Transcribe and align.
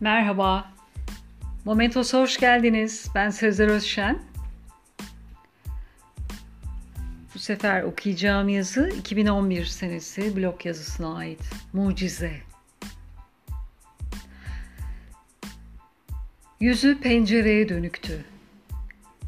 Merhaba. 0.00 0.72
Momentos'a 1.64 2.20
hoş 2.20 2.36
geldiniz. 2.36 3.06
Ben 3.14 3.30
Sezer 3.30 3.68
Özşen. 3.68 4.18
Bu 7.34 7.38
sefer 7.38 7.82
okuyacağım 7.82 8.48
yazı 8.48 8.88
2011 8.88 9.64
senesi 9.64 10.36
blog 10.36 10.66
yazısına 10.66 11.16
ait. 11.16 11.50
Mucize. 11.72 12.32
Yüzü 16.60 17.00
pencereye 17.00 17.68
dönüktü. 17.68 18.24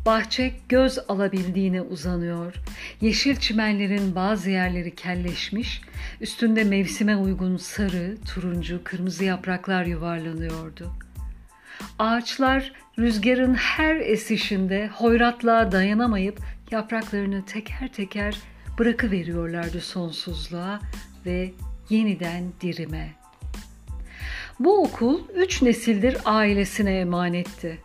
Bahçe 0.07 0.53
göz 0.69 0.99
alabildiğine 1.09 1.83
uzanıyor. 1.83 2.55
Yeşil 3.01 3.37
çimenlerin 3.37 4.15
bazı 4.15 4.51
yerleri 4.51 4.95
kelleşmiş, 4.95 5.81
üstünde 6.21 6.65
mevsime 6.65 7.17
uygun 7.17 7.57
sarı, 7.57 8.17
turuncu, 8.35 8.85
kırmızı 8.85 9.25
yapraklar 9.25 9.85
yuvarlanıyordu. 9.85 10.93
Ağaçlar 11.99 12.73
rüzgarın 12.99 13.55
her 13.55 13.97
esişinde 13.97 14.89
hoyratlığa 14.89 15.73
dayanamayıp 15.73 16.41
yapraklarını 16.71 17.45
teker 17.45 17.93
teker 17.93 18.37
bırakıveriyorlardı 18.79 19.81
sonsuzluğa 19.81 20.81
ve 21.27 21.53
yeniden 21.91 22.45
dirime. 22.61 23.13
Bu 24.61 24.83
okul 24.83 25.21
üç 25.35 25.63
nesildir 25.63 26.17
ailesine 26.25 26.99
emanetti. 26.99 27.79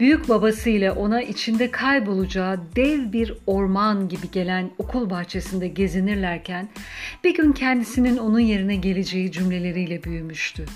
Büyük 0.00 0.28
babasıyla 0.28 0.94
ona 0.94 1.22
içinde 1.22 1.70
kaybolacağı 1.70 2.60
dev 2.76 3.12
bir 3.12 3.34
orman 3.46 4.08
gibi 4.08 4.30
gelen 4.30 4.70
okul 4.78 5.10
bahçesinde 5.10 5.68
gezinirlerken 5.68 6.68
bir 7.24 7.34
gün 7.34 7.52
kendisinin 7.52 8.16
onun 8.16 8.40
yerine 8.40 8.76
geleceği 8.76 9.32
cümleleriyle 9.32 10.04
büyümüştü. 10.04 10.66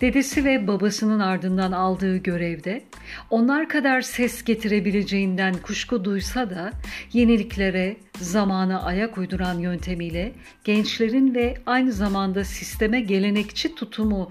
Dedesi 0.00 0.44
ve 0.44 0.66
babasının 0.66 1.20
ardından 1.20 1.72
aldığı 1.72 2.16
görevde 2.16 2.82
onlar 3.30 3.68
kadar 3.68 4.00
ses 4.00 4.44
getirebileceğinden 4.44 5.54
kuşku 5.54 6.04
duysa 6.04 6.50
da 6.50 6.72
yeniliklere, 7.12 7.96
zamana 8.20 8.82
ayak 8.82 9.18
uyduran 9.18 9.58
yöntemiyle 9.58 10.32
gençlerin 10.64 11.34
ve 11.34 11.54
aynı 11.66 11.92
zamanda 11.92 12.44
sisteme 12.44 13.00
gelenekçi 13.00 13.74
tutumu 13.74 14.30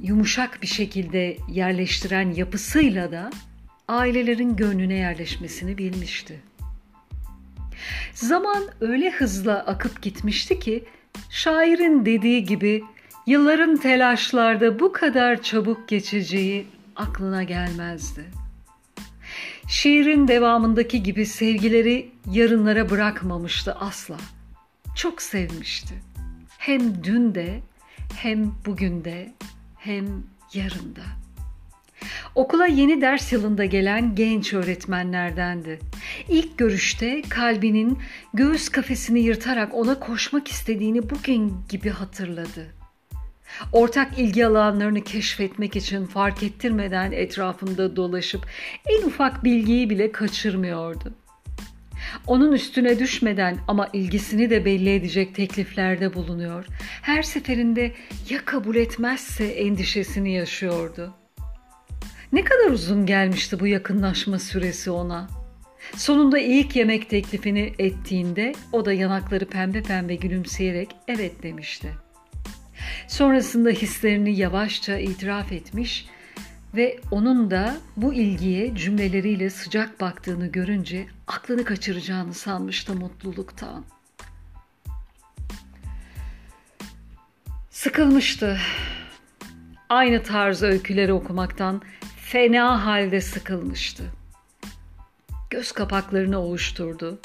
yumuşak 0.00 0.62
bir 0.62 0.66
şekilde 0.66 1.36
yerleştiren 1.48 2.30
yapısıyla 2.30 3.12
da 3.12 3.30
ailelerin 3.88 4.56
gönlüne 4.56 4.94
yerleşmesini 4.94 5.78
bilmişti. 5.78 6.40
Zaman 8.14 8.64
öyle 8.80 9.10
hızla 9.10 9.58
akıp 9.58 10.02
gitmişti 10.02 10.60
ki 10.60 10.84
şairin 11.30 12.06
dediği 12.06 12.44
gibi 12.44 12.84
yılların 13.26 13.76
telaşlarda 13.76 14.80
bu 14.80 14.92
kadar 14.92 15.42
çabuk 15.42 15.88
geçeceği 15.88 16.66
aklına 16.96 17.42
gelmezdi. 17.42 18.24
Şiirin 19.68 20.28
devamındaki 20.28 21.02
gibi 21.02 21.26
sevgileri 21.26 22.10
yarınlara 22.32 22.90
bırakmamıştı 22.90 23.74
asla. 23.74 24.16
Çok 24.96 25.22
sevmişti. 25.22 25.94
Hem 26.58 27.04
dün 27.04 27.34
de 27.34 27.60
hem 28.16 28.54
bugün 28.66 29.04
de 29.04 29.32
hem 29.78 30.06
yarında. 30.54 31.02
Okula 32.34 32.66
yeni 32.66 33.00
ders 33.00 33.32
yılında 33.32 33.64
gelen 33.64 34.14
genç 34.14 34.54
öğretmenlerdendi. 34.54 35.78
İlk 36.28 36.58
görüşte 36.58 37.22
kalbinin 37.28 37.98
göğüs 38.34 38.68
kafesini 38.68 39.20
yırtarak 39.20 39.74
ona 39.74 40.00
koşmak 40.00 40.48
istediğini 40.48 41.10
bugün 41.10 41.54
gibi 41.68 41.90
hatırladı. 41.90 42.66
Ortak 43.72 44.18
ilgi 44.18 44.46
alanlarını 44.46 45.04
keşfetmek 45.04 45.76
için 45.76 46.06
fark 46.06 46.42
ettirmeden 46.42 47.12
etrafında 47.12 47.96
dolaşıp 47.96 48.46
en 48.86 49.02
ufak 49.02 49.44
bilgiyi 49.44 49.90
bile 49.90 50.12
kaçırmıyordu. 50.12 51.14
Onun 52.26 52.52
üstüne 52.52 52.98
düşmeden 52.98 53.58
ama 53.68 53.88
ilgisini 53.92 54.50
de 54.50 54.64
belli 54.64 54.94
edecek 54.94 55.34
tekliflerde 55.34 56.14
bulunuyor. 56.14 56.66
Her 57.02 57.22
seferinde 57.22 57.92
ya 58.30 58.44
kabul 58.44 58.76
etmezse 58.76 59.44
endişesini 59.44 60.32
yaşıyordu. 60.32 61.14
Ne 62.32 62.44
kadar 62.44 62.70
uzun 62.70 63.06
gelmişti 63.06 63.60
bu 63.60 63.66
yakınlaşma 63.66 64.38
süresi 64.38 64.90
ona. 64.90 65.28
Sonunda 65.96 66.38
ilk 66.38 66.76
yemek 66.76 67.10
teklifini 67.10 67.72
ettiğinde 67.78 68.52
o 68.72 68.84
da 68.84 68.92
yanakları 68.92 69.46
pembe 69.46 69.82
pembe 69.82 70.14
gülümseyerek 70.14 70.88
evet 71.08 71.42
demişti. 71.42 71.92
Sonrasında 73.08 73.70
hislerini 73.70 74.36
yavaşça 74.36 74.98
itiraf 74.98 75.52
etmiş 75.52 76.06
ve 76.74 77.00
onun 77.10 77.50
da 77.50 77.76
bu 77.96 78.14
ilgiye 78.14 78.74
cümleleriyle 78.74 79.50
sıcak 79.50 80.00
baktığını 80.00 80.46
görünce 80.46 81.06
aklını 81.26 81.64
kaçıracağını 81.64 82.34
sanmıştı 82.34 82.94
mutluluktan. 82.94 83.84
Sıkılmıştı. 87.70 88.58
Aynı 89.88 90.22
tarz 90.22 90.62
öyküleri 90.62 91.12
okumaktan 91.12 91.82
fena 92.16 92.86
halde 92.86 93.20
sıkılmıştı. 93.20 94.04
Göz 95.50 95.72
kapaklarını 95.72 96.38
ovuşturdu. 96.38 97.20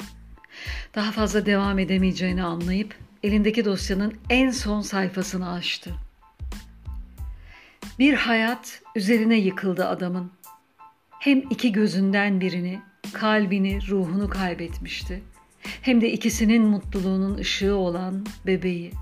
Daha 0.94 1.12
fazla 1.12 1.46
devam 1.46 1.78
edemeyeceğini 1.78 2.42
anlayıp 2.42 2.94
elindeki 3.22 3.64
dosyanın 3.64 4.14
en 4.30 4.50
son 4.50 4.80
sayfasını 4.80 5.52
açtı. 5.52 5.94
Bir 7.98 8.14
hayat 8.14 8.82
üzerine 8.96 9.36
yıkıldı 9.36 9.86
adamın. 9.86 10.30
Hem 11.20 11.38
iki 11.38 11.72
gözünden 11.72 12.40
birini, 12.40 12.80
kalbini, 13.12 13.88
ruhunu 13.88 14.30
kaybetmişti. 14.30 15.22
Hem 15.82 16.00
de 16.00 16.12
ikisinin 16.12 16.62
mutluluğunun 16.62 17.38
ışığı 17.38 17.76
olan 17.76 18.26
bebeği. 18.46 18.92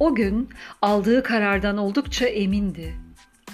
O 0.00 0.14
gün 0.14 0.48
aldığı 0.82 1.22
karardan 1.22 1.76
oldukça 1.76 2.26
emindi. 2.26 2.94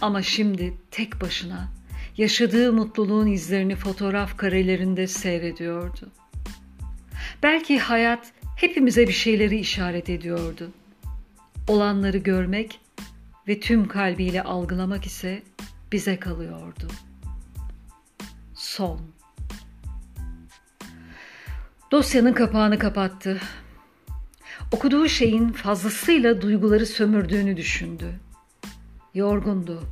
Ama 0.01 0.23
şimdi 0.23 0.75
tek 0.91 1.21
başına 1.21 1.69
yaşadığı 2.17 2.72
mutluluğun 2.72 3.27
izlerini 3.27 3.77
fotoğraf 3.77 4.37
karelerinde 4.37 5.07
seyrediyordu. 5.07 6.11
Belki 7.43 7.78
hayat 7.78 8.33
hepimize 8.57 9.09
bir 9.09 9.12
şeyleri 9.12 9.59
işaret 9.59 10.11
ediyordu. 10.11 10.71
Olanları 11.69 12.19
görmek 12.19 12.81
ve 13.50 13.61
tüm 13.61 13.88
kalbiyle 13.88 14.43
algılamak 14.43 15.06
ise 15.06 15.43
bize 15.93 16.21
kalıyordu. 16.21 16.88
Son. 18.55 19.00
Dosyanın 21.91 22.33
kapağını 22.33 22.78
kapattı. 22.78 23.41
Okuduğu 24.72 25.09
şeyin 25.09 25.53
fazlasıyla 25.53 26.43
duyguları 26.43 26.87
sömürdüğünü 26.87 27.56
düşündü. 27.56 28.21
Yorgundu. 29.15 29.83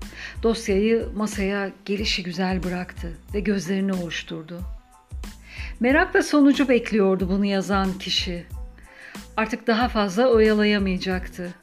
Dosyayı 0.42 1.08
masaya 1.16 1.72
gelişi 1.84 2.22
güzel 2.22 2.62
bıraktı 2.62 3.18
ve 3.34 3.40
gözlerini 3.40 3.92
ovuşturdu. 3.92 4.60
Merakla 5.80 6.22
sonucu 6.22 6.68
bekliyordu 6.68 7.28
bunu 7.28 7.44
yazan 7.44 7.98
kişi. 7.98 8.46
Artık 9.36 9.66
daha 9.66 9.88
fazla 9.88 10.28
oyalayamayacaktı. 10.28 11.54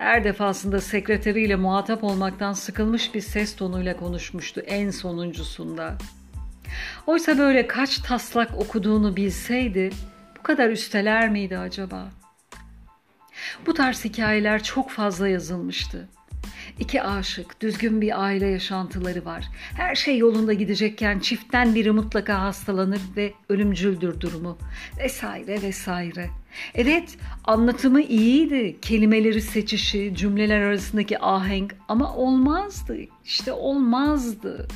Her 0.00 0.24
defasında 0.24 0.80
sekreteriyle 0.80 1.56
muhatap 1.56 2.04
olmaktan 2.04 2.52
sıkılmış 2.52 3.14
bir 3.14 3.20
ses 3.20 3.56
tonuyla 3.56 3.96
konuşmuştu 3.96 4.60
en 4.60 4.90
sonuncusunda. 4.90 5.98
Oysa 7.06 7.38
böyle 7.38 7.66
kaç 7.66 7.98
taslak 7.98 8.58
okuduğunu 8.58 9.16
bilseydi 9.16 9.90
bu 10.38 10.42
kadar 10.42 10.70
üsteler 10.70 11.28
miydi 11.28 11.58
acaba? 11.58 12.08
Bu 13.66 13.74
tarz 13.74 14.04
hikayeler 14.04 14.62
çok 14.62 14.90
fazla 14.90 15.28
yazılmıştı. 15.28 16.08
İki 16.80 17.02
aşık, 17.02 17.60
düzgün 17.60 18.00
bir 18.00 18.22
aile 18.24 18.46
yaşantıları 18.46 19.24
var. 19.24 19.44
Her 19.76 19.94
şey 19.94 20.18
yolunda 20.18 20.52
gidecekken 20.52 21.18
çiftten 21.18 21.74
biri 21.74 21.90
mutlaka 21.90 22.40
hastalanır 22.40 23.00
ve 23.16 23.32
ölümcüldür 23.48 24.20
durumu. 24.20 24.58
Vesaire 24.98 25.62
vesaire. 25.62 26.30
Evet, 26.74 27.16
anlatımı 27.44 28.00
iyiydi. 28.00 28.76
Kelimeleri 28.82 29.42
seçişi, 29.42 30.12
cümleler 30.16 30.60
arasındaki 30.60 31.18
ahenk 31.18 31.76
ama 31.88 32.16
olmazdı. 32.16 32.96
İşte 33.24 33.52
olmazdı. 33.52 34.68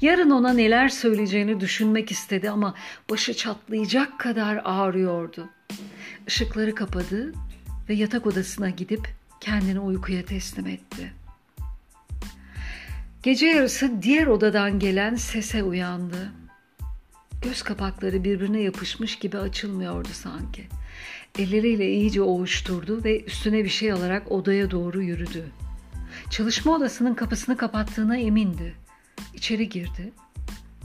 Yarın 0.00 0.30
ona 0.30 0.52
neler 0.52 0.88
söyleyeceğini 0.88 1.60
düşünmek 1.60 2.10
istedi 2.10 2.50
ama 2.50 2.74
başı 3.10 3.34
çatlayacak 3.34 4.18
kadar 4.20 4.60
ağrıyordu. 4.64 5.48
Işıkları 6.26 6.74
kapadı 6.74 7.32
ve 7.88 7.94
yatak 7.94 8.26
odasına 8.26 8.70
gidip 8.70 9.08
kendini 9.40 9.80
uykuya 9.80 10.24
teslim 10.24 10.66
etti. 10.66 11.12
Gece 13.22 13.46
yarısı 13.46 14.02
diğer 14.02 14.26
odadan 14.26 14.78
gelen 14.78 15.14
sese 15.14 15.62
uyandı. 15.62 16.32
Göz 17.42 17.62
kapakları 17.62 18.24
birbirine 18.24 18.60
yapışmış 18.60 19.18
gibi 19.18 19.38
açılmıyordu 19.38 20.08
sanki. 20.12 20.66
Elleriyle 21.38 21.92
iyice 21.92 22.22
ovuşturdu 22.22 23.04
ve 23.04 23.24
üstüne 23.24 23.64
bir 23.64 23.68
şey 23.68 23.92
alarak 23.92 24.32
odaya 24.32 24.70
doğru 24.70 25.02
yürüdü. 25.02 25.44
Çalışma 26.30 26.72
odasının 26.72 27.14
kapısını 27.14 27.56
kapattığına 27.56 28.16
emindi. 28.16 28.74
İçeri 29.34 29.68
girdi. 29.68 30.12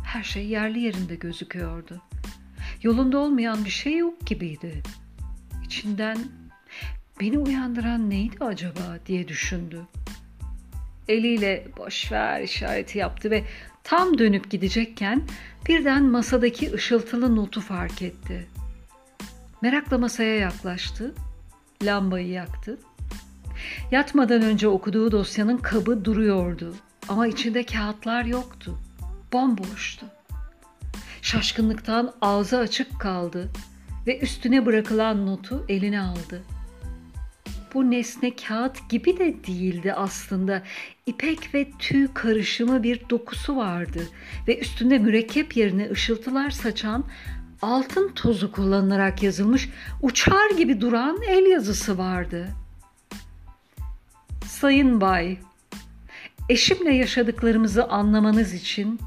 Her 0.05 0.23
şey 0.23 0.45
yerli 0.45 0.79
yerinde 0.79 1.15
gözüküyordu. 1.15 2.01
Yolunda 2.83 3.17
olmayan 3.17 3.65
bir 3.65 3.69
şey 3.69 3.97
yok 3.97 4.25
gibiydi. 4.25 4.83
İçinden 5.65 6.17
beni 7.19 7.39
uyandıran 7.39 8.10
neydi 8.10 8.36
acaba 8.39 8.98
diye 9.06 9.27
düşündü. 9.27 9.81
Eliyle 11.07 11.68
boşver 11.77 12.42
işareti 12.42 12.98
yaptı 12.98 13.31
ve 13.31 13.44
tam 13.83 14.18
dönüp 14.18 14.51
gidecekken 14.51 15.24
birden 15.68 16.04
masadaki 16.04 16.74
ışıltılı 16.74 17.36
notu 17.36 17.62
fark 17.62 18.01
etti. 18.01 18.48
Merakla 19.62 19.98
masaya 19.98 20.36
yaklaştı, 20.36 21.15
lambayı 21.83 22.27
yaktı. 22.27 22.80
Yatmadan 23.92 24.42
önce 24.42 24.68
okuduğu 24.68 25.12
dosyanın 25.12 25.57
kabı 25.57 26.06
duruyordu 26.06 26.75
ama 27.10 27.27
içinde 27.27 27.65
kağıtlar 27.65 28.25
yoktu. 28.25 28.80
Bomboştu. 29.33 30.06
Şaşkınlıktan 31.21 32.13
ağzı 32.21 32.57
açık 32.57 33.00
kaldı 33.00 33.50
ve 34.07 34.19
üstüne 34.19 34.65
bırakılan 34.65 35.25
notu 35.25 35.65
eline 35.69 36.01
aldı. 36.01 36.44
Bu 37.73 37.91
nesne 37.91 38.35
kağıt 38.35 38.89
gibi 38.89 39.17
de 39.17 39.35
değildi 39.47 39.93
aslında. 39.93 40.63
İpek 41.05 41.53
ve 41.53 41.71
tüy 41.79 42.07
karışımı 42.13 42.83
bir 42.83 43.09
dokusu 43.09 43.55
vardı 43.55 44.07
ve 44.47 44.59
üstünde 44.59 44.99
mürekkep 44.99 45.57
yerine 45.57 45.91
ışıltılar 45.91 46.49
saçan 46.49 47.05
altın 47.61 48.11
tozu 48.15 48.51
kullanılarak 48.51 49.23
yazılmış 49.23 49.69
uçar 50.01 50.49
gibi 50.57 50.81
duran 50.81 51.21
el 51.27 51.45
yazısı 51.45 51.97
vardı. 51.97 52.47
Sayın 54.45 55.01
Bay, 55.01 55.37
eşimle 56.49 56.95
yaşadıklarımızı 56.95 57.85
anlamanız 57.85 58.53
için 58.53 58.99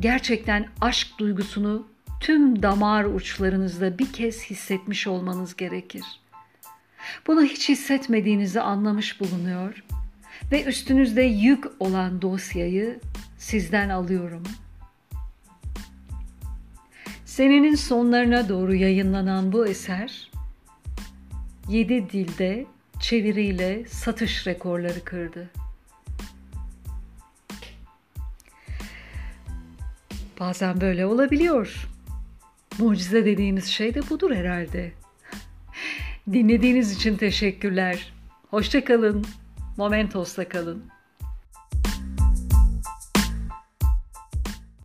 gerçekten 0.00 0.68
aşk 0.80 1.08
duygusunu 1.18 1.86
tüm 2.20 2.62
damar 2.62 3.04
uçlarınızda 3.04 3.98
bir 3.98 4.12
kez 4.12 4.42
hissetmiş 4.42 5.06
olmanız 5.06 5.56
gerekir. 5.56 6.19
Bunu 7.26 7.42
hiç 7.42 7.68
hissetmediğinizi 7.68 8.60
anlamış 8.60 9.20
bulunuyor 9.20 9.84
ve 10.52 10.64
üstünüzde 10.64 11.22
yük 11.22 11.64
olan 11.78 12.22
dosyayı 12.22 13.00
sizden 13.38 13.88
alıyorum. 13.88 14.42
Senenin 17.24 17.74
sonlarına 17.74 18.48
doğru 18.48 18.74
yayınlanan 18.74 19.52
bu 19.52 19.66
eser 19.66 20.30
7 21.68 22.10
dilde 22.10 22.66
çeviriyle 23.00 23.84
satış 23.88 24.46
rekorları 24.46 25.04
kırdı. 25.04 25.50
Bazen 30.40 30.80
böyle 30.80 31.06
olabiliyor. 31.06 31.88
Mucize 32.78 33.24
dediğimiz 33.24 33.66
şey 33.66 33.94
de 33.94 34.10
budur 34.10 34.30
herhalde. 34.30 34.99
Dinlediğiniz 36.32 36.92
için 36.92 37.16
teşekkürler. 37.16 38.12
Hoşça 38.50 38.84
kalın. 38.84 39.26
Momentos'ta 39.76 40.48
kalın. 40.48 40.82